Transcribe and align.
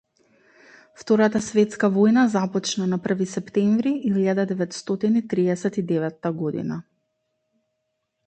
Втората 1.01 1.41
светска 1.47 1.89
војна 1.97 2.21
започна 2.35 2.87
на 2.93 2.97
први 3.03 3.27
септември 3.33 3.93
илјада 4.11 4.45
деветстотини 4.53 5.23
триесет 5.35 5.77
и 5.83 5.83
деветта 5.93 6.33
година. 6.41 6.79